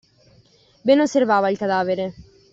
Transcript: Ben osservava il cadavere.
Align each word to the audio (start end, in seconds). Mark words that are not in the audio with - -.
Ben 0.83 0.99
osservava 0.99 1.49
il 1.51 1.59
cadavere. 1.59 2.15